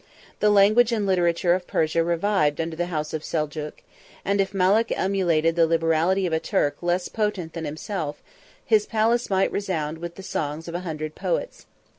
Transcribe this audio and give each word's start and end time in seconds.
The 0.39 0.49
language 0.49 0.91
and 0.91 1.05
literature 1.05 1.53
of 1.53 1.67
Persia 1.67 2.03
revived 2.03 2.59
under 2.59 2.75
the 2.75 2.87
house 2.87 3.13
of 3.13 3.21
Seljuk; 3.21 3.83
42 3.83 3.83
and 4.25 4.41
if 4.41 4.51
Malek 4.51 4.91
emulated 4.97 5.55
the 5.55 5.67
liberality 5.67 6.25
of 6.25 6.33
a 6.33 6.39
Turk 6.39 6.77
less 6.81 7.07
potent 7.07 7.53
than 7.53 7.65
himself, 7.65 8.15
43 8.61 8.63
his 8.65 8.85
palace 8.87 9.29
might 9.29 9.51
resound 9.51 9.99
with 9.99 10.15
the 10.15 10.23
songs 10.23 10.67
of 10.67 10.73
a 10.73 10.79
hundred 10.79 11.13
poets. 11.13 11.67